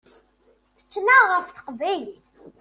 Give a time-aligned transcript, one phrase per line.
[0.77, 2.25] Tettnaɣ ɣef teqbaylit.